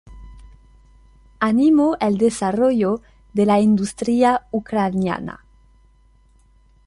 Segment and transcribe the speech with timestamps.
[1.39, 3.03] Animó el desarrollo
[3.33, 5.45] de la industria ucraniana.